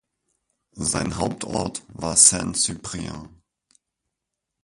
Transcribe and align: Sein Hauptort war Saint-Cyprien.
Sein 0.71 1.19
Hauptort 1.19 1.83
war 1.89 2.15
Saint-Cyprien. 2.17 3.29